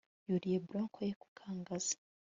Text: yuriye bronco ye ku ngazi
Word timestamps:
yuriye 0.27 0.57
bronco 0.65 0.99
ye 1.07 1.13
ku 1.37 1.47
ngazi 1.59 1.95